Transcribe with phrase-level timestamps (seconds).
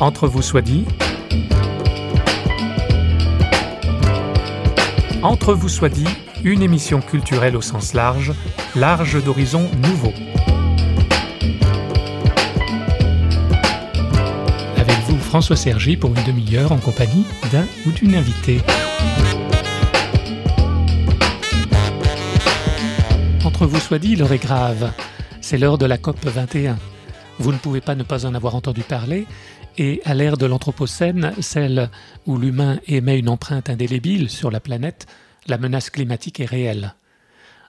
[0.00, 0.86] Entre vous soit dit.
[5.22, 6.08] Entre vous soit dit,
[6.42, 8.32] une émission culturelle au sens large,
[8.74, 10.14] large d'horizons nouveaux.
[14.78, 18.62] Avec vous, François Sergi, pour une demi-heure en compagnie d'un ou d'une invitée.
[23.44, 24.92] Entre vous soit dit, l'heure est grave.
[25.42, 26.78] C'est l'heure de la COP 21.
[27.40, 29.26] Vous ne pouvez pas ne pas en avoir entendu parler,
[29.78, 31.90] et à l'ère de l'Anthropocène, celle
[32.26, 35.06] où l'humain émet une empreinte indélébile sur la planète,
[35.46, 36.94] la menace climatique est réelle.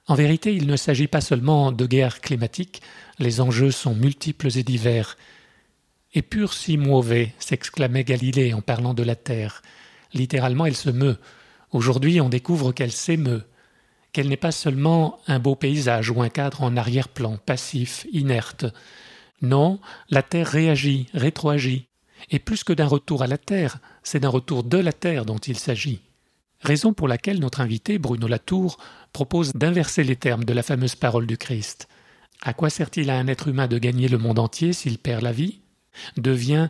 [0.08, 2.82] En vérité, il ne s'agit pas seulement de guerre climatique,
[3.20, 5.18] les enjeux sont multiples et divers.
[6.14, 9.62] Et pur si mauvais, s'exclamait Galilée en parlant de la Terre.
[10.14, 11.18] Littéralement, elle se meut.
[11.72, 13.44] Aujourd'hui, on découvre qu'elle s'émeut
[14.12, 18.66] qu'elle n'est pas seulement un beau paysage ou un cadre en arrière-plan, passif, inerte.
[19.42, 21.88] Non, la Terre réagit, rétroagit.
[22.30, 25.38] Et plus que d'un retour à la Terre, c'est d'un retour de la Terre dont
[25.38, 26.02] il s'agit.
[26.62, 28.78] Raison pour laquelle notre invité, Bruno Latour,
[29.14, 31.88] propose d'inverser les termes de la fameuse parole du Christ.
[32.42, 35.32] À quoi sert-il à un être humain de gagner le monde entier s'il perd la
[35.32, 35.62] vie?
[36.18, 36.70] Devient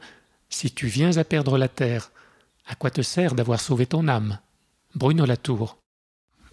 [0.49, 2.11] Si tu viens à perdre la terre,
[2.67, 4.39] à quoi te sert d'avoir sauvé ton âme?
[4.95, 5.77] Bruno Latour.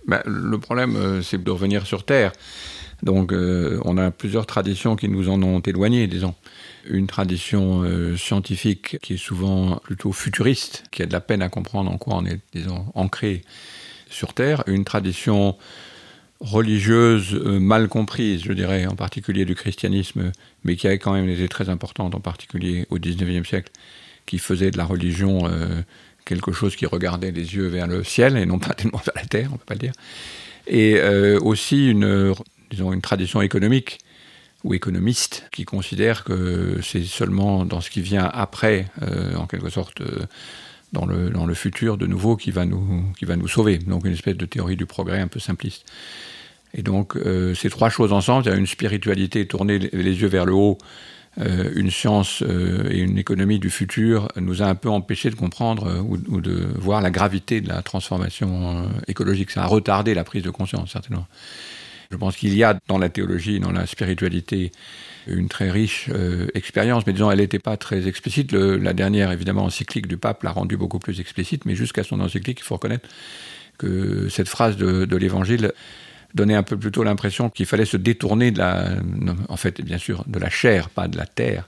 [0.07, 2.33] Ben, le problème, euh, c'est de revenir sur Terre.
[3.03, 6.35] Donc, euh, on a plusieurs traditions qui nous en ont éloignés, disons.
[6.89, 11.49] Une tradition euh, scientifique qui est souvent plutôt futuriste, qui a de la peine à
[11.49, 13.43] comprendre en quoi on est, disons, ancré
[14.11, 14.65] sur Terre.
[14.67, 15.57] Une tradition
[16.41, 20.33] religieuse mal comprise, je dirais, en particulier du christianisme,
[20.65, 23.73] mais qui a quand même été très importante, en particulier au XIXe siècle,
[24.25, 25.49] qui faisait de la religion
[26.29, 29.25] quelque chose qui regardait les yeux vers le ciel et non pas tellement vers la
[29.25, 29.93] terre, on ne peut pas le dire.
[30.67, 32.35] Et euh, aussi une,
[32.71, 33.99] disons, une tradition économique
[34.65, 39.71] ou économiste qui considère que c'est seulement dans ce qui vient après, euh, en quelque
[39.71, 40.27] sorte, euh,
[40.93, 43.79] dans, le, dans le futur de nouveau, qui va, nous, qui va nous sauver.
[43.79, 45.85] Donc une espèce de théorie du progrès un peu simpliste.
[46.75, 47.17] Et donc
[47.55, 50.77] ces trois choses ensemble, une spiritualité tournée les yeux vers le haut,
[51.41, 55.37] euh, une science euh, et une économie du futur nous a un peu empêché de
[55.37, 59.51] comprendre euh, ou, de voir la gravité de la transformation écologique.
[59.53, 61.27] Ça a retardé la prise de conscience, certainement.
[62.11, 64.73] Je pense qu'il y a dans la théologie, dans la spiritualité,
[65.27, 66.09] une très riche
[66.55, 68.53] expérience, mais disons, elle n'était pas très explicite.
[68.53, 72.61] la dernière, évidemment, encyclique du pape l'a rendue beaucoup plus explicite, mais jusqu'à son encyclique,
[72.61, 73.09] il faut reconnaître
[73.77, 75.73] que cette phrase de, de l'évangile
[76.39, 78.91] donnait un peu plutôt l'impression qu'il fallait se détourner de la,
[79.49, 81.67] en fait, bien sûr, de la chair, pas de la terre.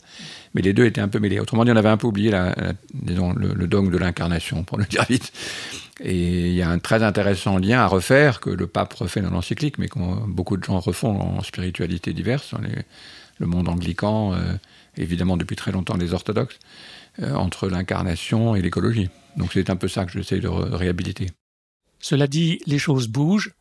[0.55, 1.41] Mais les deux étaient un peu mêlés.
[1.41, 5.33] Autrement dit, on avait un peu oublié le, dogme de l'incarnation, pour le dire vite.
[6.01, 9.31] Et il y a un très intéressant lien à refaire que le pape refait dans
[9.31, 12.55] l'encyclique, mais que beaucoup de gens refont en spiritualité diverses,
[13.39, 14.39] le monde anglican, euh,
[14.97, 16.59] évidemment depuis très longtemps les orthodoxes,
[17.21, 19.09] euh, entre l'incarnation et l'écologie.
[19.37, 21.29] Donc c'est un peu ça que j'essaie de réhabiliter.
[22.01, 23.53] Cela dit, les choses bougent,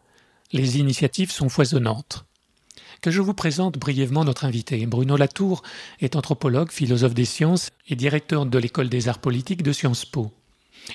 [0.52, 2.26] les initiatives sont foisonnantes.
[3.02, 4.86] Que je vous présente brièvement notre invité.
[4.86, 5.64] Bruno Latour
[6.02, 10.34] est anthropologue, philosophe des sciences et directeur de l'école des arts politiques de Sciences Po.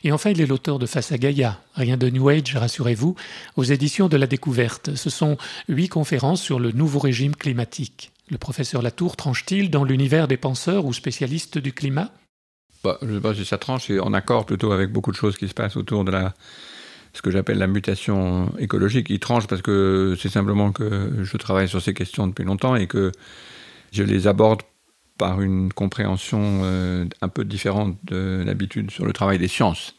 [0.02, 3.14] Et enfin, il est l'auteur de Face à Gaïa, rien de New Age, rassurez-vous,
[3.56, 4.96] aux éditions de la Découverte.
[4.96, 5.38] Ce sont
[5.68, 8.10] huit conférences sur le nouveau régime climatique.
[8.28, 12.10] Le professeur Latour tranche-t-il dans l'univers des penseurs ou spécialistes du climat?
[12.82, 15.16] Bah, Je ne sais pas si ça tranche, c'est en accord plutôt avec beaucoup de
[15.16, 16.34] choses qui se passent autour de la,
[17.14, 19.08] ce que j'appelle la mutation écologique.
[19.08, 22.86] Il tranche parce que c'est simplement que je travaille sur ces questions depuis longtemps et
[22.86, 23.12] que
[23.92, 24.62] je les aborde
[25.16, 29.94] par une compréhension euh, un peu différente de l'habitude sur le travail des sciences.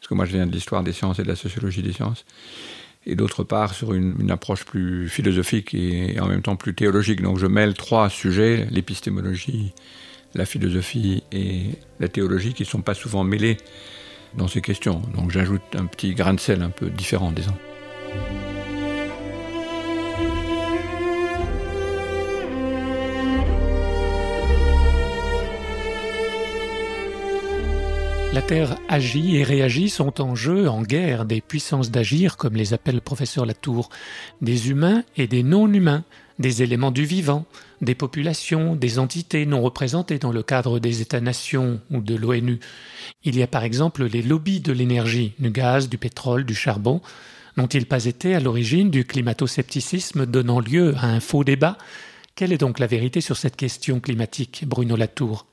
[0.00, 2.24] Parce que moi, je viens de l'histoire des sciences et de la sociologie des sciences.
[3.06, 7.20] Et d'autre part, sur une, approche plus philosophique et, en même temps plus théologique.
[7.20, 9.74] Donc, je mêle trois sujets, l'épistémologie,
[10.34, 13.58] la philosophie et la théologie, qui ne sont pas souvent mêlés
[14.36, 15.00] dans ces questions.
[15.16, 17.54] Donc j'ajoute un petit grain de sel un peu différent, disons.
[28.34, 32.74] La Terre agit et réagit sont en jeu, en guerre, des puissances d'agir, comme les
[32.74, 33.90] appelle le professeur Latour,
[34.40, 36.02] des humains et des non-humains,
[36.38, 37.46] des éléments du vivant,
[37.80, 42.58] des populations, des entités non représentées dans le cadre des États-nations ou de l'ONU.
[43.22, 47.00] Il y a par exemple les lobbies de l'énergie, du gaz, du pétrole, du charbon.
[47.56, 51.78] N'ont-ils pas été à l'origine du climato-scepticisme donnant lieu à un faux débat?
[52.34, 55.46] Quelle est donc la vérité sur cette question climatique, Bruno Latour?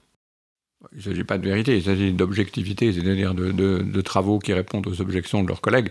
[0.94, 4.88] Il ne s'agit pas de vérité, il s'agit d'objectivité, c'est-à-dire de, de, travaux qui répondent
[4.88, 5.90] aux objections de leurs collègues.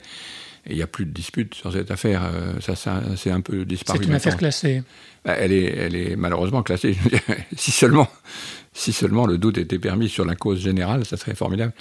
[0.67, 2.23] Et il n'y a plus de dispute sur cette affaire.
[2.25, 3.99] Euh, ça, ça c'est un peu disparu.
[4.01, 4.83] C'est une affaire classée.
[5.25, 6.97] Bah, elle, est, elle est malheureusement classée.
[7.57, 8.09] si, seulement,
[8.73, 11.73] si seulement le doute était permis sur la cause générale, ça serait formidable.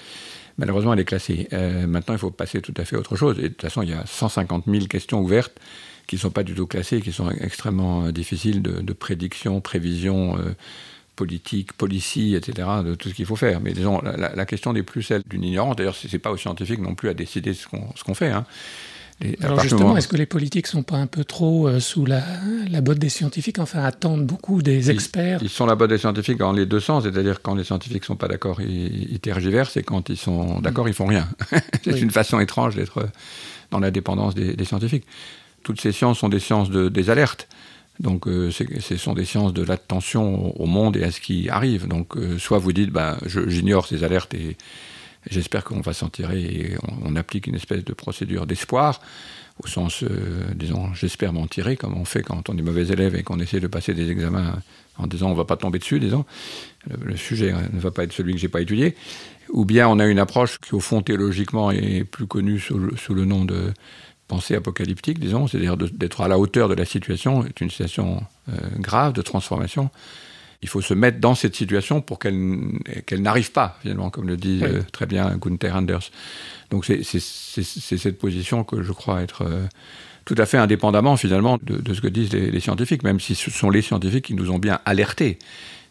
[0.57, 1.47] Malheureusement, elle est classée.
[1.53, 3.39] Euh, maintenant, il faut passer tout à fait à autre chose.
[3.39, 5.57] Et de toute façon, il y a 150 000 questions ouvertes
[6.05, 9.61] qui ne sont pas du tout classées, qui sont extrêmement euh, difficiles de, de prédiction,
[9.61, 10.37] prévision.
[10.37, 10.53] Euh,
[11.19, 13.59] politique, policy, etc., de tout ce qu'il faut faire.
[13.59, 15.75] Mais disons, la, la, question n'est plus celle d'une ignorance.
[15.75, 18.29] D'ailleurs, ce n'est pas aux scientifiques non plus à décider ce qu'on qu'on fait.
[18.29, 18.45] Hein.
[19.41, 22.23] Alors justement, est-ce que les politiques sont pas un peu trop euh, sous la,
[22.69, 25.97] la, botte des scientifiques, enfin attendent beaucoup des experts Ils, ils sont la botte des
[25.97, 29.75] scientifiques dans les deux sens, c'est-à-dire quand les scientifiques sont pas d'accord, ils, ils, tergiversent,
[29.75, 31.27] et quand ils sont d'accord, ils font rien.
[31.83, 31.99] C'est oui.
[31.99, 33.09] une façon étrange d'être
[33.71, 35.05] dans la dépendance des, des, scientifiques.
[35.63, 37.49] Toutes ces sciences sont des sciences de, des alertes.
[37.99, 41.87] Donc, euh, ce sont des sciences de l'attention au monde et à ce qui arrive.
[41.87, 44.55] Donc, euh, soit vous dites, bah, j'ignore ces alertes et
[45.29, 49.01] j'espère qu'on va s'en tirer et on, applique une espèce de procédure d'espoir,
[49.61, 53.15] au sens, euh, disons, j'espère m'en tirer, comme on fait quand on est mauvais élève
[53.15, 54.53] et qu'on essaie de passer des examens
[54.97, 56.23] en disant on va pas tomber dessus, disons,
[56.87, 58.95] le, sujet ne va pas être celui que j'ai pas étudié.
[59.49, 63.25] Ou bien on a une approche qui, au fond, théologiquement, est plus connue sous le
[63.25, 63.73] nom de
[64.29, 68.53] pensée apocalyptique, disons, c'est-à-dire d'être à la hauteur de la situation, est une situation euh,
[68.77, 69.89] grave de transformation.
[70.61, 72.37] Il faut se mettre dans cette situation pour qu'elle
[73.05, 74.69] qu n'arrive pas, finalement, comme le dit oui.
[74.69, 76.11] euh, très bien Gunther Anders.
[76.69, 79.65] Donc c'est cette position que je crois être euh,
[80.25, 83.35] tout à fait indépendamment, finalement, de, de ce que disent les, les scientifiques, même si
[83.35, 85.39] ce sont les scientifiques qui nous ont bien alertés.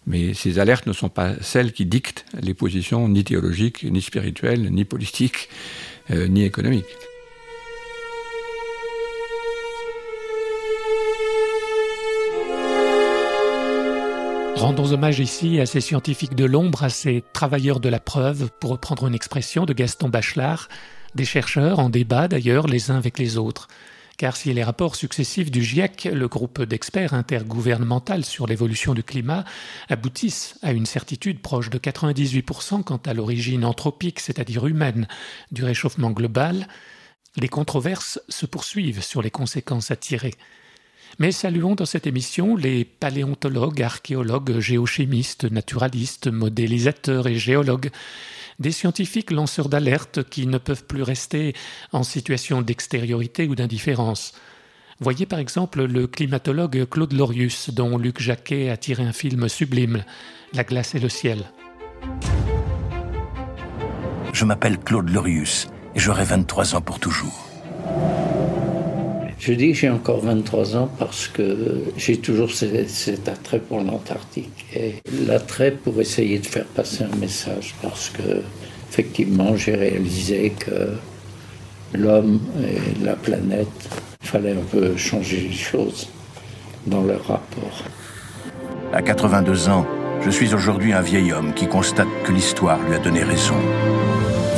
[0.07, 4.71] Mais ces alertes ne sont pas celles qui dictent les positions ni théologiques, ni spirituelles,
[4.71, 5.51] ni politiques,
[6.11, 6.87] ni économiques.
[14.59, 18.71] Rendons hommage ici à ces scientifiques de l'ombre, à ces travailleurs de la preuve, pour
[18.71, 20.69] reprendre une expression de Gaston Bachelard,
[21.15, 23.69] des chercheurs en débat d'ailleurs les uns avec les autres.
[24.17, 29.45] Car si les rapports successifs du GIEC, le groupe d'experts intergouvernemental sur l'évolution du climat,
[29.89, 35.07] aboutissent à une certitude proche de 98% quant à l'origine anthropique, c'est-à-dire humaine,
[35.53, 36.67] du réchauffement global,
[37.37, 40.35] les controverses se poursuivent sur les conséquences à tirer.
[41.19, 47.91] Mais saluons dans cette émission les paléontologues, archéologues, géochimistes, naturalistes, modélisateurs et géologues,
[48.59, 51.55] des scientifiques lanceurs d'alerte qui ne peuvent plus rester
[51.93, 54.33] en situation d'extériorité ou d'indifférence.
[55.01, 60.05] Voyez par exemple le climatologue Claude Lorius, dont Luc Jacquet a tiré un film sublime,
[60.55, 61.53] La glace et le ciel.
[64.33, 67.48] Je m'appelle Claude Lorius et j'aurai 23 ans pour toujours.
[69.39, 74.67] Je dis que j'ai encore 23 ans parce que j'ai toujours cet, attrait pour l'Antarctique
[74.75, 74.95] et
[75.27, 78.43] l'attrait pour essayer de faire passer un message parce que
[78.91, 80.95] effectivement j'ai réalisé que
[81.95, 83.69] l'homme et la planète
[84.21, 86.09] fallait un peu changer les choses
[86.87, 87.85] dans leur rapport.
[88.93, 89.87] À 82 ans,
[90.25, 93.55] je suis aujourd'hui un vieil homme qui constate que l'histoire lui a donné raison.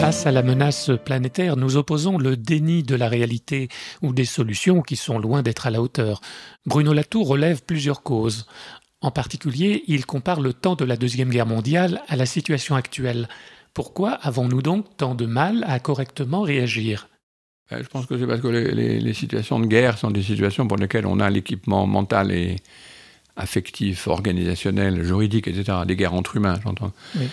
[0.00, 3.69] Face à la menace planétaire, nous opposons le déni de la réalité
[4.00, 6.23] ou des solutions qui sont loin d'être à la hauteur.
[6.64, 8.47] Bruno Latour relève plusieurs causes.
[9.02, 13.29] En particulier, il compare le temps de la Deuxième Guerre mondiale à la situation actuelle.
[13.75, 17.08] Pourquoi avons-nous donc tant de mal à correctement réagir?
[17.70, 20.67] Je pense que c'est parce que les, les, les, situations de guerre sont des situations
[20.67, 22.56] pour lesquelles on a l'équipement mental et
[23.37, 25.81] affectif, organisationnel, juridique, etc.
[25.87, 26.90] Des guerres entre humains, j'entends.
[27.16, 27.28] Oui.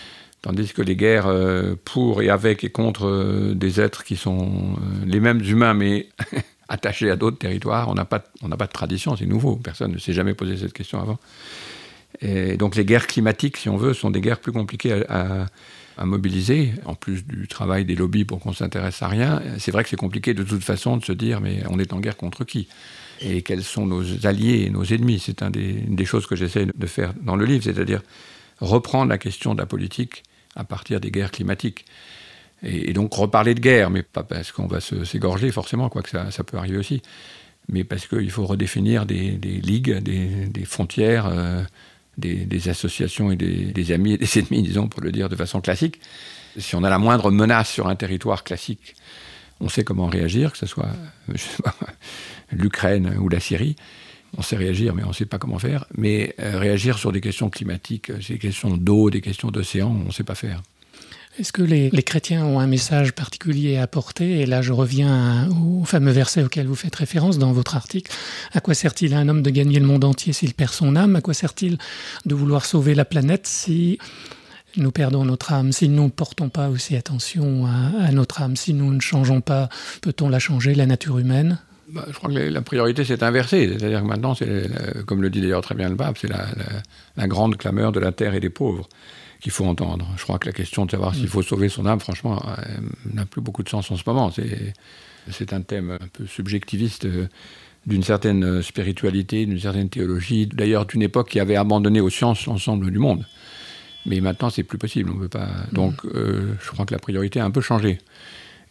[0.48, 4.48] Tandis que les guerres euh, pour et avec et contre euh, des êtres qui sont
[4.78, 6.08] euh, les mêmes humains mais
[6.70, 10.14] attachés à d'autres territoires, on n'a pas, pas de tradition, c'est nouveau, personne ne s'est
[10.14, 11.20] jamais posé cette question avant.
[12.22, 15.48] Et donc les guerres climatiques, si on veut, sont des guerres plus compliquées à,
[16.06, 19.42] mobiliser, en plus du travail des lobbies pour qu'on s'intéresse à rien.
[19.60, 22.00] C'est vrai que c'est compliqué de toute façon de se dire mais on est en
[22.00, 22.70] guerre contre qui?
[23.20, 25.20] Et quels sont nos alliés et nos ennemis?
[25.20, 28.02] C'est une des choses que j'essaie de faire dans le livre, c'est-à-dire
[28.62, 30.24] reprendre la question de la politique
[30.58, 31.86] à partir des guerres climatiques.
[32.64, 36.32] Et, donc reparler de guerre, mais pas parce qu'on va s'égorger forcément, quoi que ça,
[36.32, 37.02] ça peut arriver aussi,
[37.70, 41.64] mais parce qu'il faut redéfinir des, ligues, des, frontières, euh,
[42.18, 45.36] des, des associations et des, des amis et des ennemis, disons, pour le dire de
[45.36, 46.02] façon classique.
[46.58, 48.96] Si on a la moindre menace sur un territoire classique,
[49.60, 50.90] on sait comment réagir, que ce soit
[52.52, 53.76] l'Ukraine ou la Syrie
[54.38, 55.86] on sait réagir, mais on ne sait pas comment faire.
[55.96, 60.08] Mais euh, réagir sur des questions climatiques, euh, des questions d'eau, des questions d'océan, on
[60.08, 60.62] ne sait pas faire.
[61.40, 65.86] Est-ce que les, chrétiens ont un message particulier à apporter Et là, je reviens au
[65.86, 68.12] fameux verset auquel vous faites référence dans votre article.
[68.54, 71.16] À quoi sert-il à un homme de gagner le monde entier s'il perd son âme?
[71.16, 71.78] À quoi sert-il
[72.26, 74.00] de vouloir sauver la planète si
[74.78, 75.72] nous perdons notre âme?
[75.74, 79.70] Si nous ne portons pas aussi attention à, notre âme, si nous ne changeons pas,
[80.02, 81.60] peut-on la changer, la nature humaine?
[81.92, 83.76] Bah, je crois que la priorité s'est inversée.
[83.78, 84.70] C'est-à-dire que maintenant, c'est,
[85.06, 88.34] comme le dit d'ailleurs très bien le pape, c'est la, grande clameur de la terre
[88.34, 88.88] et des pauvres
[89.40, 90.08] qu'il faut entendre.
[90.18, 91.30] Je crois que la question de savoir s'il mm.
[91.30, 92.64] faut sauver son âme, franchement, euh,
[93.14, 94.32] n'a plus beaucoup de sens en ce moment.
[94.32, 94.74] C'est,
[95.32, 97.28] c'est un thème un peu subjectiviste euh,
[97.86, 102.46] d'une certaine euh, spiritualité, d'une certaine théologie, d'ailleurs d'une époque qui avait abandonné aux sciences
[102.46, 103.26] l'ensemble du monde.
[104.06, 105.12] Mais maintenant, c'est plus possible.
[105.14, 105.48] On peut pas.
[105.48, 105.74] Mm.
[105.74, 108.00] Donc, je crois que la priorité a un peu changé.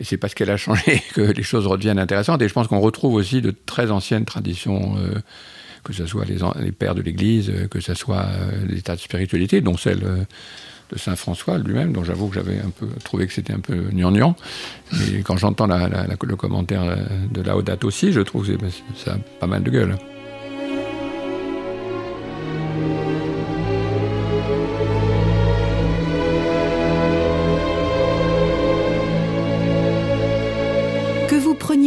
[0.01, 2.43] Et c'est parce qu'elle a changé que les choses redeviennent intéressantes.
[2.43, 5.19] Et je pense qu'on retrouve aussi de très anciennes traditions, euh,
[5.85, 9.61] que ce soit les, pères de l'Église, euh, que ce soit euh, des de spiritualité,
[9.61, 13.53] dont celle de Saint François lui-même, dont j'avoue que j'avais un peu trouvé que c'était
[13.53, 14.37] un peu gnangnan.
[14.93, 16.97] Mais quand j'entends le commentaire
[17.31, 19.97] de Laodate aussi, je trouve que ça a pas mal de gueule.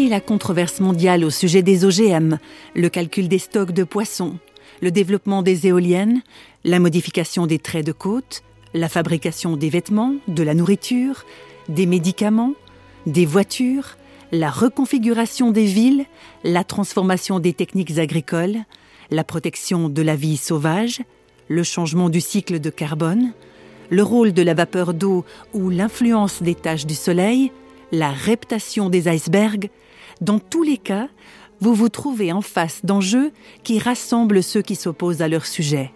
[0.10, 2.40] La controverse mondiale au sujet des OGM,
[2.76, 4.40] le calcul des stocks de poissons,
[4.82, 6.22] le développement des éoliennes,
[6.64, 8.42] la modification des traits de côte,
[8.74, 11.26] la fabrication des vêtements, de la nourriture,
[11.70, 12.54] des médicaments,
[13.06, 13.98] des voitures,
[14.32, 16.06] la reconfiguration des villes,
[16.44, 18.58] la transformation des techniques agricoles,
[19.12, 21.02] la protection de la vie sauvage,
[21.48, 23.34] le changement du cycle de carbone,
[23.92, 25.24] le rôle de la vapeur d'eau
[25.54, 27.52] ou l'influence des taches du soleil,
[27.92, 29.70] la reptation des icebergs,
[30.22, 31.08] dans tous les cas,
[31.62, 33.32] vous vous trouvez en face d'enjeux
[33.64, 35.92] qui rassemblent ceux qui s'opposent à leur sujet.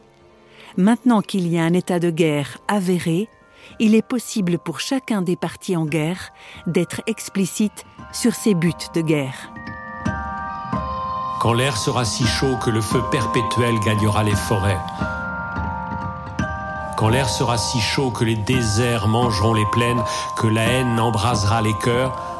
[0.77, 3.29] Maintenant qu'il y a un état de guerre avéré,
[3.79, 6.31] il est possible pour chacun des partis en guerre
[6.67, 9.51] d'être explicite sur ses buts de guerre.
[11.41, 14.79] Quand l'air sera si chaud que le feu perpétuel gagnera les forêts,
[16.97, 20.01] quand l'air sera si chaud que les déserts mangeront les plaines,
[20.37, 22.32] que la haine embrasera les cœurs,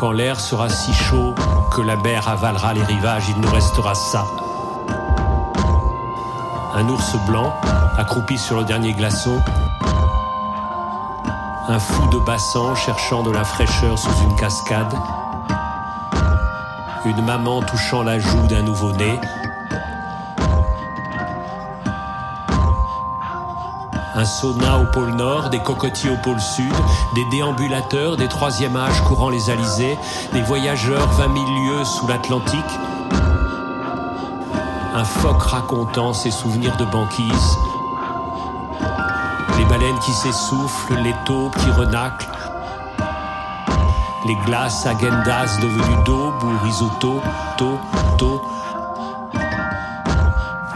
[0.00, 1.34] quand l'air sera si chaud
[1.70, 4.24] que la mer avalera les rivages, il nous restera ça.
[6.74, 7.52] Un ours blanc
[7.98, 9.38] accroupi sur le dernier glaçon.
[11.68, 14.94] Un fou de bassan cherchant de la fraîcheur sous une cascade.
[17.04, 19.20] Une maman touchant la joue d'un nouveau-né.
[24.20, 26.74] Un sauna au pôle Nord, des cocotiers au pôle Sud,
[27.14, 29.96] des déambulateurs des troisième âge courant les alizés,
[30.34, 32.60] des voyageurs vingt mille lieues sous l'Atlantique,
[34.94, 37.56] un phoque racontant ses souvenirs de banquise,
[39.56, 42.28] les baleines qui s'essoufflent, les taupes qui renaclent,
[44.26, 47.22] les glaces agendas devenues daube ou risotto,
[47.56, 47.78] to,
[48.18, 48.42] to,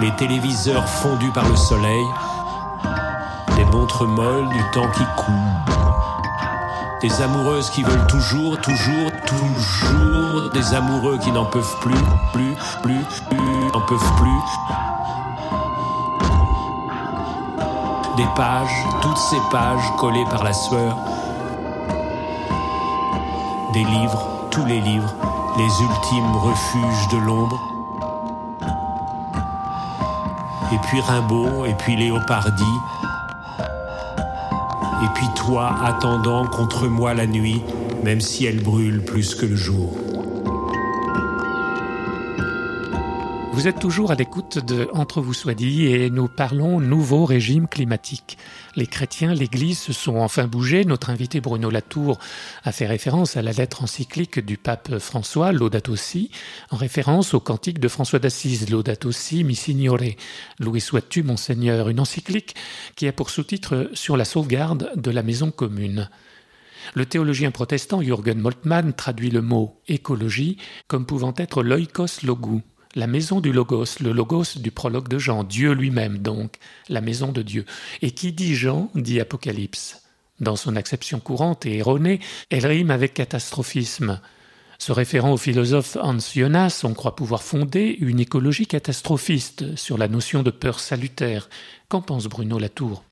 [0.00, 2.06] les téléviseurs fondus par le soleil,
[4.06, 5.34] molle du temps qui coule.
[7.00, 10.50] Des amoureuses qui veulent toujours, toujours, toujours.
[10.52, 11.94] Des amoureux qui n'en peuvent plus,
[12.32, 14.30] plus, plus, plus, n'en peuvent plus.
[18.16, 20.96] Des pages, toutes ces pages collées par la sueur.
[23.74, 25.12] Des livres, tous les livres,
[25.58, 27.60] les ultimes refuges de l'ombre.
[30.72, 32.64] Et puis Rimbaud, et puis Léopardi,
[35.02, 37.62] et puis toi attendant contre moi la nuit,
[38.04, 40.03] même si elle brûle plus que le jour.
[43.54, 47.68] Vous êtes toujours à l'écoute de Entre vous soit dit et nous parlons nouveau régime
[47.68, 48.36] climatique.
[48.74, 50.84] Les chrétiens, l'Église se sont enfin bougés.
[50.84, 52.18] Notre invité Bruno Latour
[52.64, 56.32] a fait référence à la lettre encyclique du pape François, Laudato Si,
[56.70, 60.00] en référence au cantique de François d'Assise, Laudato Si, mi signore,
[60.58, 62.56] loué sois-tu, Monseigneur, une encyclique
[62.96, 66.10] qui a pour sous-titre Sur la sauvegarde de la maison commune.
[66.94, 70.58] Le théologien protestant Jürgen Moltmann traduit le mot écologie
[70.88, 72.62] comme pouvant être l'oikos logou,
[72.94, 76.56] la maison du Logos, le Logos du prologue de Jean, Dieu lui-même donc,
[76.88, 77.64] la maison de Dieu.
[78.02, 80.02] Et qui dit Jean dit Apocalypse.
[80.40, 82.20] Dans son acception courante et erronée,
[82.50, 84.20] elle rime avec catastrophisme.
[84.78, 90.08] Se référant au philosophe Hans Jonas, on croit pouvoir fonder une écologie catastrophiste sur la
[90.08, 91.48] notion de peur salutaire.
[91.88, 93.04] Qu'en pense Bruno Latour?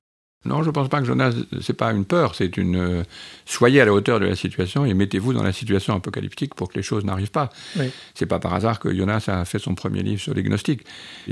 [0.44, 3.04] Non, je ne pense pas que Jonas, c'est pas une peur, c'est une.
[3.46, 6.74] Soyez à la hauteur de la situation et mettez-vous dans la situation apocalyptique pour que
[6.76, 7.50] les choses n'arrivent pas.
[7.78, 7.90] Oui.
[8.14, 10.84] C'est pas par hasard que Jonas a fait son premier livre sur les gnostiques.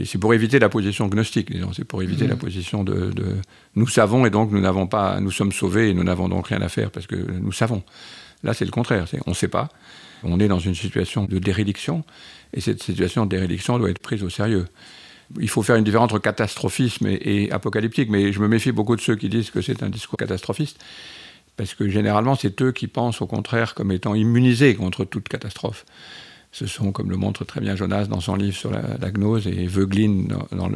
[0.04, 1.72] c'est pour éviter la position gnostique, disons.
[1.72, 2.40] C'est pour éviter la mhm.
[2.40, 3.36] position de, de,
[3.74, 5.18] Nous savons et donc nous n'avons pas.
[5.20, 7.82] Nous sommes sauvés et nous n'avons donc rien à faire parce que nous savons.
[8.44, 9.06] Là, c'est le contraire.
[9.26, 9.70] on ne sait pas.
[10.22, 12.04] On est dans une situation de dérédiction
[12.54, 14.66] et cette situation de dérédiction doit être prise au sérieux.
[15.38, 19.00] Il faut faire une différence entre catastrophisme et, apocalyptique, mais je me méfie beaucoup de
[19.00, 20.78] ceux qui disent que c'est un discours catastrophiste,
[21.56, 25.84] parce que généralement c'est eux qui pensent au contraire comme étant immunisés contre toute catastrophe.
[26.52, 29.68] Ce sont, comme le montre très bien Jonas dans son livre sur la, gnose et
[29.68, 30.26] Veuglin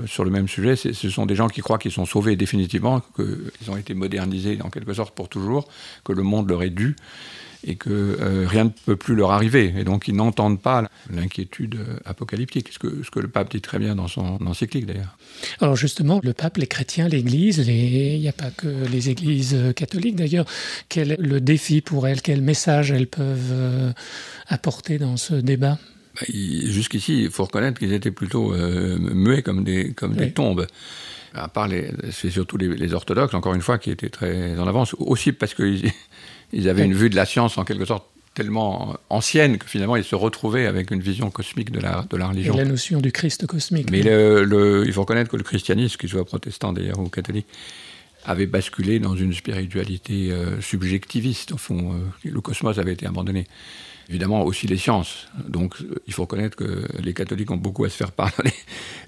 [0.06, 3.70] sur le même sujet, ce sont des gens qui croient qu'ils sont sauvés définitivement, qu'ils
[3.72, 5.66] ont été modernisés en quelque sorte pour toujours,
[6.04, 6.94] que le monde leur est dû
[7.66, 9.72] et que euh, rien ne peut plus leur arriver.
[9.76, 13.94] Et donc ils n'entendent pas l'inquiétude euh, apocalyptique, ce que, le pape dit très bien
[13.94, 15.16] dans son encyclique d'ailleurs.
[15.60, 20.16] Alors justement, le pape, les chrétiens, l'Église, il n'y a pas que les églises catholiques
[20.16, 20.46] d'ailleurs,
[20.88, 23.92] quel est le défi pour elles, quel message elles peuvent euh,
[24.48, 25.78] apporter dans ce débat?
[26.14, 28.52] Bah, Jusqu'ici, il faut reconnaître qu'ils étaient plutôt
[28.98, 30.66] muets comme des, comme des tombes
[31.34, 31.68] à part
[32.12, 35.52] c'est surtout les, les, orthodoxes, encore une fois, qui étaient très en avance, aussi parce
[35.52, 35.90] qu'ils
[36.52, 40.04] ils avaient une vue de la science en quelque sorte tellement ancienne que finalement ils
[40.04, 42.54] se retrouvaient avec une vision cosmique de la, de la religion.
[42.54, 43.90] Et la notion du Christ cosmique.
[43.90, 47.46] Mais le, il faut reconnaître que le christianisme, qu'il soit protestant d'ailleurs ou catholique,
[48.24, 51.52] avait basculé dans une spiritualité euh, subjectiviste.
[51.52, 53.46] Au fond, euh, le cosmos avait été abandonné.
[54.08, 55.28] Évidemment, aussi les sciences.
[55.48, 58.52] Donc, euh, il faut reconnaître que les catholiques ont beaucoup à se faire pardonner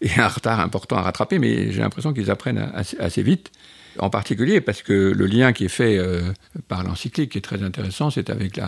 [0.00, 3.52] et un retard important à rattraper, mais j'ai l'impression qu'ils apprennent assez, vite
[3.98, 6.20] en particulier parce que le lien qui est fait euh,
[6.68, 8.60] par l'encyclique, qui est très intéressant, c'est avec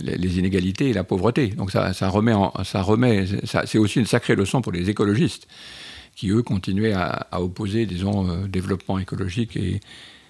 [0.00, 1.48] les inégalités et la pauvreté.
[1.48, 2.32] Donc ça, remet,
[2.64, 5.46] ça remet, c'est aussi une sacrée leçon pour les écologistes
[6.14, 9.80] qui eux continuaient à, opposer, disons, euh, développement écologique et,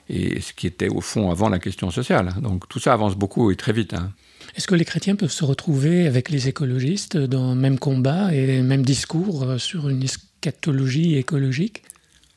[0.08, 2.34] ce qui était au fond avant la question sociale.
[2.42, 3.94] Donc tout ça avance beaucoup et très vite.
[3.94, 4.12] Hein.
[4.56, 8.58] Est-ce que les chrétiens peuvent se retrouver avec les écologistes dans le même combat et
[8.58, 11.82] le même discours euh, sur une eschatologie écologique?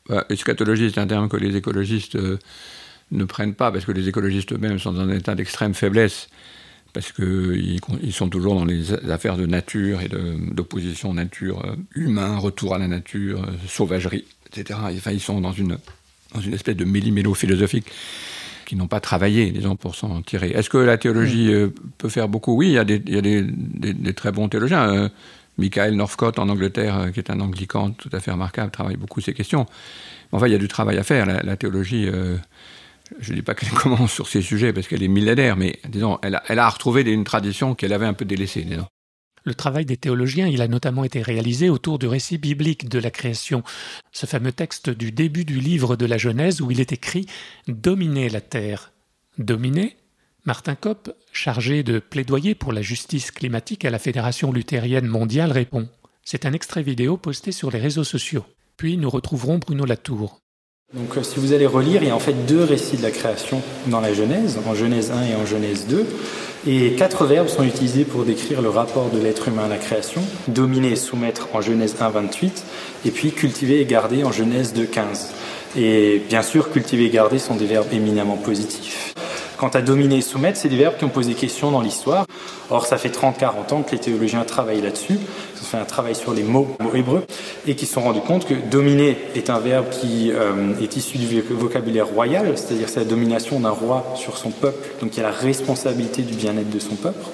[0.08, 2.38] Bah, eschatologie, c'est un terme que les écologistes euh,
[3.12, 6.28] ne prennent pas, parce que les écologistes eux-mêmes sont dans un état d'extrême faiblesse,
[6.92, 12.38] parce qu'ils ils sont toujours dans les affaires de nature et d'opposition nature euh, humain,
[12.38, 14.78] retour à la nature, sauvagerie, etc.
[14.96, 15.78] Enfin, ils sont dans une,
[16.34, 17.86] dans une espèce de méli-mélo philosophique
[18.68, 20.50] qui n'ont pas travaillé, disons, pour s'en tirer.
[20.50, 21.50] Est-ce que la théologie
[21.96, 22.54] peut faire beaucoup?
[22.54, 25.10] Oui, il y a des, il y a des, des, très bons théologiens.
[25.58, 29.20] Michael Northcott en Angleterre, euh, qui est un anglican tout à fait remarquable, travaille beaucoup
[29.20, 29.66] ces questions.
[30.32, 31.26] Enfin, il y a du travail à faire.
[31.26, 32.36] La, théologie, euh,
[33.20, 36.18] je ne dis pas qu'elle commence sur ces sujets parce qu'elle est millénaire, mais disons,
[36.22, 38.66] elle a, elle a retrouvé une tradition qu'elle avait un peu délaissée.
[39.48, 43.10] Le travail des théologiens, il a notamment été réalisé autour du récit biblique de la
[43.10, 43.62] création,
[44.12, 47.24] ce fameux texte du début du livre de la Genèse où il est écrit
[47.66, 48.92] Dominer la terre.
[49.38, 49.96] Dominer
[50.44, 55.88] Martin Kopp, chargé de plaidoyer pour la justice climatique à la Fédération luthérienne mondiale, répond
[56.24, 58.44] C'est un extrait vidéo posté sur les réseaux sociaux.
[58.76, 60.40] Puis nous retrouverons Bruno Latour.
[60.94, 63.10] Donc, euh, si vous allez relire, il y a en fait deux récits de la
[63.10, 66.06] création dans la Genèse, en Genèse 1 et en Genèse 2.
[66.66, 70.22] Et quatre verbes sont utilisés pour décrire le rapport de l'être humain à la création
[70.48, 72.64] dominer et soumettre en Genèse 1, 28,
[73.04, 75.28] et puis cultiver et garder en Genèse 2, 15.
[75.76, 79.12] Et bien sûr, cultiver et garder sont des verbes éminemment positifs.
[79.58, 82.24] Quant à dominer et soumettre, c'est des verbes qui ont posé question dans l'histoire.
[82.70, 85.18] Or, ça fait 30-40 ans que les théologiens travaillent là-dessus.
[85.58, 87.24] Ils ont fait un travail sur les mots, hébreux
[87.66, 91.18] et qui se sont rendus compte que dominer est un verbe qui euh, est issu
[91.18, 95.24] du vocabulaire royal, c'est-à-dire c'est la domination d'un roi sur son peuple, donc il a
[95.24, 97.24] la responsabilité du bien-être de son peuple.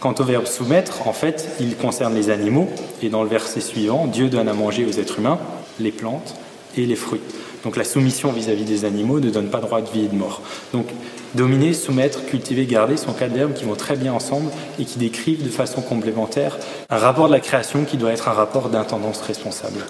[0.00, 2.68] Quant au verbe soumettre, en fait, il concerne les animaux,
[3.02, 5.38] et dans le verset suivant, Dieu donne à manger aux êtres humains
[5.80, 6.36] les plantes
[6.76, 7.20] et les fruits.
[7.64, 10.42] Donc la soumission vis-à-vis des animaux ne donne pas droit de vie et de mort.
[10.72, 10.86] Donc
[11.34, 15.50] dominer, soumettre, cultiver, garder sont quatre qui vont très bien ensemble et qui décrivent de
[15.50, 16.56] façon complémentaire
[16.90, 19.84] un rapport de la création qui doit être un rapport d'intendance responsable.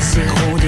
[0.00, 0.59] 似乎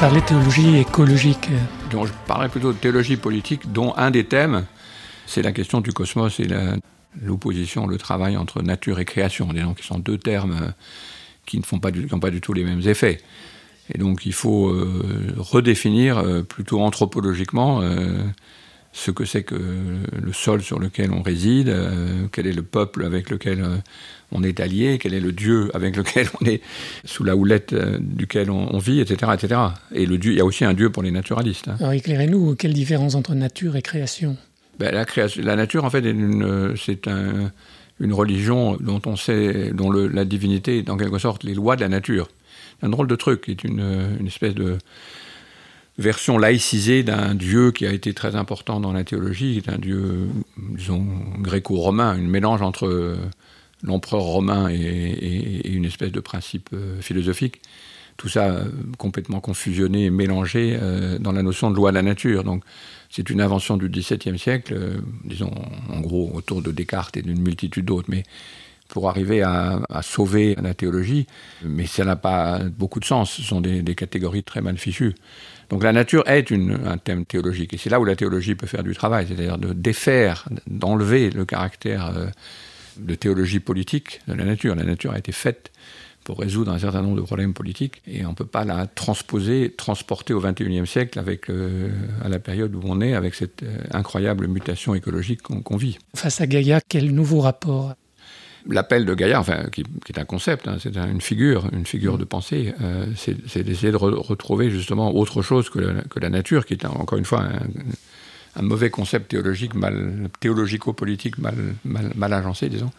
[0.00, 1.50] parlez de théologie écologique.
[1.90, 4.64] Donc je parlerai plutôt de théologie politique, dont un des thèmes,
[5.26, 6.46] c'est la question du cosmos et
[7.20, 10.70] l'opposition, le travail entre nature et création, disons, qui sont deux termes euh,
[11.44, 13.20] qui ne font pas du, tout les mêmes effets.
[13.92, 17.82] Et donc il faut euh, redéfinir euh, plutôt anthropologiquement
[18.92, 23.04] ce que c'est que le sol sur lequel on réside, euh, quel est le peuple
[23.04, 23.76] avec lequel euh,
[24.32, 26.60] on est allié, quel est le Dieu avec lequel on est
[27.04, 29.60] sous la houlette euh, duquel on, on vit, etc., etc.
[29.94, 31.68] Et le Dieu, il y a aussi un Dieu pour les naturalistes.
[31.68, 31.76] hein.
[31.78, 34.36] Alors éclairez-nous, quelle différence entre nature et création?
[34.80, 37.52] Ben, la, création, la nature, en fait, une, c'est un-
[38.00, 41.76] une religion dont on sait, dont le- la divinité est en quelque sorte les lois
[41.76, 42.28] de la nature.
[42.80, 44.78] C'est un drôle de truc, est une, une espèce de
[46.00, 49.78] version laïcisée d'un dieu qui a été très important dans la théologie, qui est un
[49.78, 51.06] dieu, disons,
[51.38, 53.16] gréco-romain, une mélange entre euh,
[53.82, 57.60] l'empereur romain et, une espèce de principe euh, philosophique.
[58.16, 58.64] Tout ça euh,
[58.98, 60.78] complètement confusionné et mélangé
[61.20, 62.44] dans la notion de loi de la nature.
[62.44, 62.64] Donc,
[63.10, 64.74] c'est une invention du XVIIe siècle,
[65.24, 65.52] disons
[65.88, 68.22] en gros autour de Descartes et d'une multitude d'autres, mais
[68.88, 71.26] pour arriver à, sauver la théologie,
[71.62, 75.14] mais ça n'a pas beaucoup de sens, ce sont des catégories très mal fichues.
[75.70, 78.82] Donc la nature est un thème théologique, et c'est là où la théologie peut faire
[78.82, 82.26] du travail, c'est-à-dire de défaire, d'enlever le caractère euh,
[82.98, 84.74] de théologie politique de la nature.
[84.74, 85.70] La nature a été faite
[86.24, 89.72] pour résoudre un certain nombre de problèmes politiques et on ne peut pas la transposer,
[89.76, 91.88] transporter au XXIe siècle avec, euh,
[92.22, 95.98] à la période où on est, avec cette euh, incroyable mutation écologique qu'on vit.
[96.14, 97.94] Face à Gaïa, quel nouveau rapport?
[98.68, 102.18] L'appel de Gaïa, enfin, qui, est un concept, hein, c'est un- une figure, une figure
[102.18, 105.78] de pensée, euh, c'est d'essayer de re- retrouver justement autre chose que
[106.20, 107.44] la, nature, qui est encore une fois
[108.56, 109.72] un, mauvais concept théologique,
[110.40, 112.90] théologico-politique mal, agencé, disons.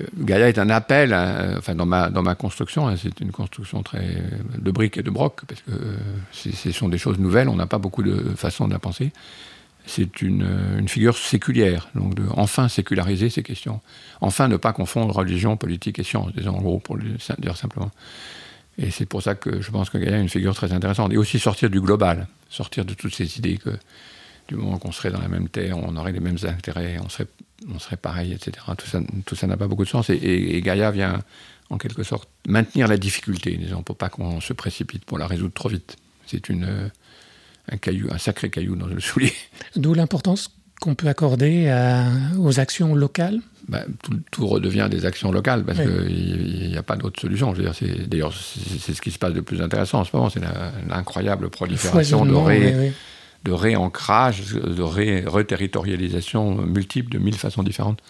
[0.00, 3.32] Euh, Gaïa est un appel, à- enfin dans ma, dans ma construction, hein, c'est une
[3.32, 4.20] construction très euh,
[4.58, 5.96] de briques et de broc, parce que euh,
[6.32, 9.10] ce sont des choses nouvelles, on n'a pas beaucoup de façons de la penser.
[9.88, 13.80] C'est une, euh, une figure séculière, donc de enfin séculariser ces questions.
[14.20, 17.90] Enfin ne pas confondre religion, politique et science, disons en gros, pour dire simplement.
[18.76, 21.12] Et c'est pour ça que je pense que Gaïa est une figure très intéressante.
[21.12, 23.70] Et aussi sortir du global, sortir de toutes ces idées que
[24.46, 27.26] du moment qu'on serait dans la même terre, on aurait les mêmes intérêts, on serait,
[27.68, 28.64] on serait pareil, etc.
[29.26, 30.10] Tout ça, n'a pas beaucoup de sens.
[30.10, 31.22] Et Gaïa vient,
[31.70, 35.54] en quelque sorte, maintenir la difficulté, disons, pour pas qu'on se précipite pour la résoudre
[35.54, 35.96] trop vite.
[36.26, 36.88] C'est une, euh,
[37.70, 39.32] un caillou, un sacré caillou dans le soulier.
[39.76, 40.50] D'où l'importance
[40.80, 42.06] qu'on peut accorder à-
[42.38, 45.84] aux actions locales bah, tout, tout redevient des actions locales parce Oui.
[45.86, 47.52] qu'il n'y a pas d'autre solution.
[47.52, 50.40] D'ailleurs, c'est, ce qui se passe de plus intéressant en ce moment, c'est
[50.88, 52.92] l'incroyable prolifération de, ré- oui, oui.
[53.44, 58.00] de réancrage, de ré- reterritorialisation multiple de mille façons différentes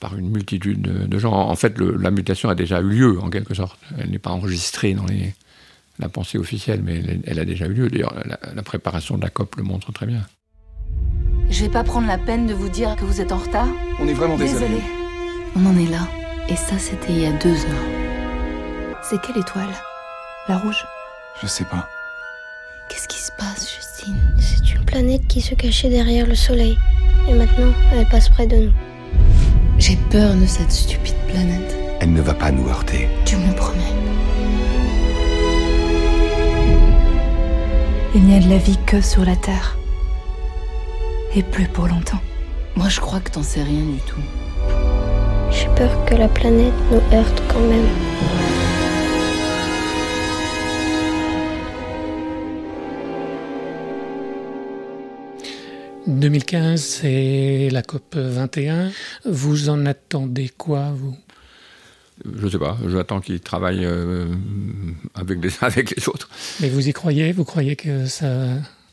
[0.00, 1.32] par une multitude de, de gens.
[1.34, 3.78] En fait, le- la mutation a déjà eu lieu, en quelque sorte.
[3.98, 5.34] Elle n'est pas enregistrée dans les,
[5.98, 7.88] la pensée officielle, mais elle, elle a déjà eu lieu.
[7.88, 10.22] D'ailleurs, la, la préparation de la COP le montre très bien.
[11.50, 13.68] Je vais pas prendre la peine de vous dire que vous êtes en retard.
[14.00, 14.80] On est vraiment désolé.
[15.56, 16.08] On en est là.
[16.48, 18.98] Et ça, c'était il y a deux heures.
[19.02, 19.72] C'est quelle étoile?
[20.48, 20.84] La rouge?
[21.40, 21.88] Je sais pas.
[22.88, 24.18] Qu'est-ce qui se passe, Justine?
[24.38, 26.76] C'est une planète qui se cachait derrière le soleil.
[27.28, 28.72] Et maintenant, elle passe près de nous.
[29.78, 31.76] J'ai peur de cette stupide planète.
[32.00, 33.08] Elle ne va pas nous heurter.
[33.24, 33.93] Tu me le promets.
[38.16, 39.76] Il n'y a de la vie que sur la Terre.
[41.34, 42.20] Et plus pour longtemps.
[42.76, 44.20] Moi, je crois que t'en sais rien du tout.
[45.50, 47.88] J'ai peur que la planète nous heurte quand même.
[56.06, 58.90] 2015, c'est la COP 21.
[59.24, 61.16] Vous en attendez quoi, vous?
[62.40, 62.76] Je sais pas.
[62.88, 64.26] J'attends qu'ils travaillent euh,
[65.14, 66.28] avec, les, avec les autres.
[66.60, 67.32] Mais vous y croyez?
[67.32, 68.26] Vous croyez que ça...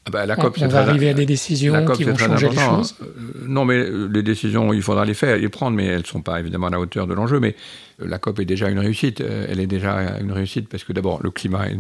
[0.07, 2.57] Ah bah, la COP, on va arriver à des décisions COP, qui vont changer les
[2.57, 2.95] choses?
[3.03, 3.05] Euh,
[3.47, 6.39] Non, mais les décisions, il faudra les faire, les prendre, mais elles ne sont pas
[6.39, 7.39] évidemment à la hauteur de l'enjeu.
[7.39, 7.55] Mais
[8.01, 9.21] euh, la COP est déjà une réussite.
[9.21, 11.77] Euh, Elle est déjà une réussite parce que d'abord, le climat est-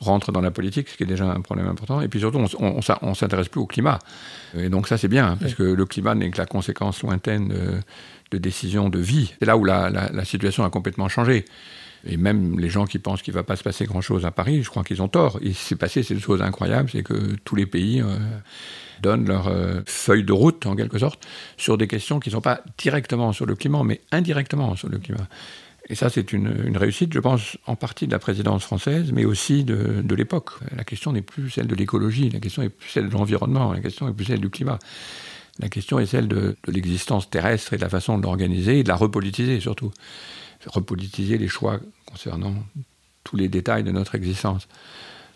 [0.00, 2.00] rentre dans la politique, ce qui est déjà un problème important.
[2.02, 3.98] Et puis surtout, on, on s'intéresse plus au climat.
[4.56, 7.56] Et donc ça, c'est bien, parce que le climat n'est que la conséquence lointaine de,
[8.30, 9.32] de décisions de vie.
[9.38, 11.44] C'est là où la, situation a complètement changé.
[12.06, 14.62] Et même les gens qui pensent qu'il ne va pas se passer grand-chose à Paris,
[14.62, 15.38] je crois qu'ils ont tort.
[15.42, 18.16] Il s'est passé cette chose incroyable, c'est que tous les pays euh,
[19.02, 22.40] donnent leur euh, feuille de route, en quelque sorte, sur des questions qui ne sont
[22.40, 25.26] pas directement sur le climat, mais indirectement sur le climat.
[25.90, 29.24] Et ça, c'est une, une réussite, je pense, en partie de la présidence française, mais
[29.24, 30.50] aussi de, de l'époque.
[30.76, 33.80] La question n'est plus celle de l'écologie, la question n'est plus celle de l'environnement, la
[33.80, 34.78] question n'est plus celle du climat.
[35.58, 38.82] La question est celle de, de l'existence terrestre et de la façon de l'organiser et
[38.82, 39.92] de la repolitiser surtout.
[40.66, 42.54] Repolitiser les choix concernant
[43.24, 44.68] tous les détails de notre existence.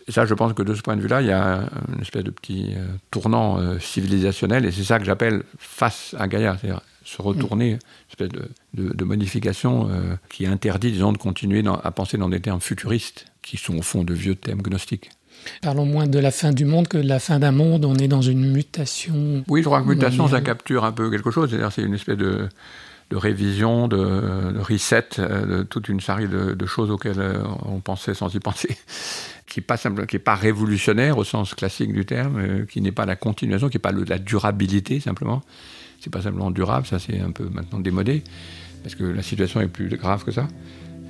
[0.07, 2.23] Et ça, je pense que de ce point de vue-là, il y a une espèce
[2.23, 6.81] de petit euh, tournant euh, civilisationnel, et c'est ça que j'appelle face à Gaïa, c'est-à-dire
[7.05, 11.75] se retourner, une espèce de, de, de modification euh, qui interdit, disons, de continuer dans,
[11.75, 15.09] à penser dans des termes futuristes, qui sont au fond de vieux thèmes gnostiques.
[15.61, 17.85] Parlons moins de la fin du monde que de la fin d'un monde.
[17.85, 19.43] On est dans une mutation.
[19.47, 21.49] Oui, je crois que mutation, ça capture un peu quelque chose.
[21.49, 22.47] C'est-à-dire, c'est une espèce de,
[23.09, 27.43] de révision, de, de reset, euh, de toute une série de, de choses auxquelles euh,
[27.65, 28.77] on pensait sans y penser,
[29.47, 32.81] qui n'est pas, simple- qui est pas révolutionnaire au sens classique du terme, euh, qui
[32.81, 35.41] n'est pas la continuation, qui n'est pas le- la durabilité simplement.
[35.99, 38.23] C'est pas simplement durable, ça c'est un peu maintenant démodé,
[38.83, 40.47] parce que la situation est plus grave que ça.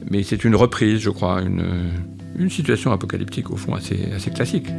[0.10, 1.64] Mais c'est une reprise, je crois, une,
[2.38, 4.70] une situation apocalyptique au fond assez, assez classique.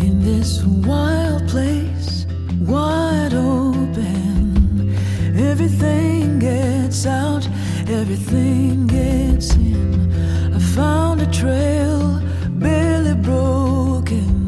[0.00, 2.26] In this wild place,
[2.60, 4.94] wide open,
[5.36, 7.48] everything gets out,
[7.88, 10.10] everything gets in.
[10.54, 12.20] I found a trail
[12.50, 14.46] barely broken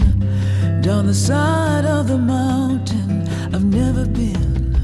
[0.82, 4.76] down the side of the mountain I've never been.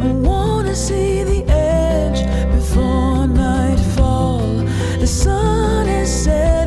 [0.00, 1.67] I wanna see the edge
[6.28, 6.57] say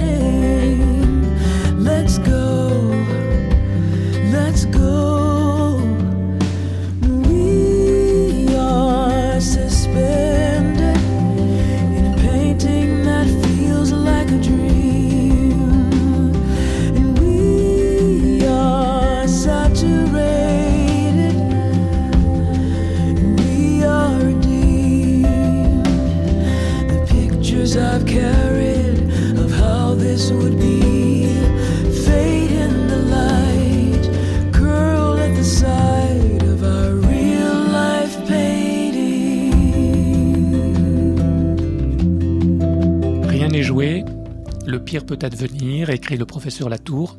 [45.24, 47.18] advenir, écrit le professeur Latour.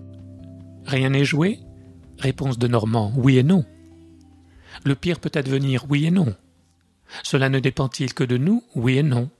[0.85, 1.61] Rien n'est joué?
[2.19, 3.65] Réponse de Normand, oui et non.
[4.85, 6.35] Le pire peut advenir, oui et non.
[7.23, 9.31] Cela ne dépend-il que de nous, oui et non.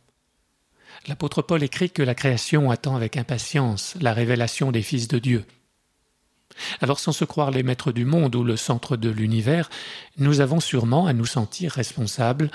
[1.09, 5.45] L'apôtre Paul écrit que la création attend avec impatience la révélation des fils de Dieu.
[6.81, 9.71] Alors sans se croire les maîtres du monde ou le centre de l'univers,
[10.19, 12.51] nous avons sûrement à nous sentir responsables.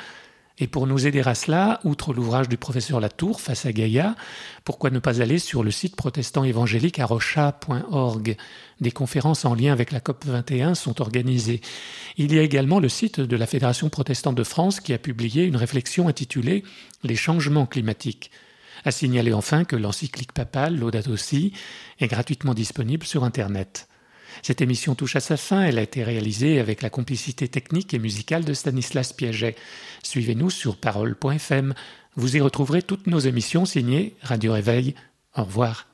[0.59, 4.15] Et pour nous aider à cela, outre l'ouvrage du professeur Latour, Face à Gaïa,
[4.63, 8.35] pourquoi ne pas aller sur le site protestant évangélique arocha.org
[8.81, 11.61] Des conférences en lien avec la COP 21 sont organisées.
[12.17, 15.43] Il y a également le site de la Fédération protestante de France qui a publié
[15.43, 16.63] une réflexion intitulée
[17.03, 18.31] Les changements climatiques.
[18.83, 21.53] À signaler enfin que l'encyclique papale Laudato Si
[21.99, 23.87] est gratuitement disponible sur Internet.
[24.41, 25.63] Cette émission touche à sa fin.
[25.63, 29.55] Elle a été réalisée avec la complicité technique et musicale de Stanislas Piaget.
[30.03, 31.73] Suivez-nous sur parole.fm.
[32.15, 34.95] Vous y retrouverez toutes nos émissions signées Radio Réveil.
[35.35, 35.87] Au revoir.